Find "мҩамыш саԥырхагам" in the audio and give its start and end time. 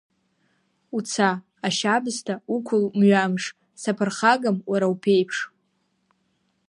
2.99-4.57